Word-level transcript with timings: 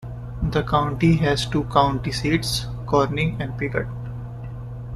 The 0.41 0.63
county 0.63 1.15
has 1.17 1.45
two 1.45 1.65
county 1.65 2.11
seats, 2.11 2.65
Corning 2.87 3.39
and 3.39 3.55
Piggott. 3.55 3.85